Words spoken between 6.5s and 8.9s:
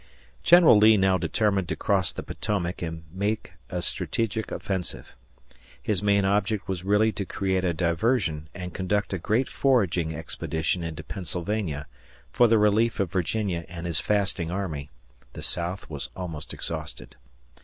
was really to create a diversion and